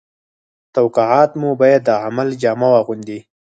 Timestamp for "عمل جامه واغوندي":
2.05-3.19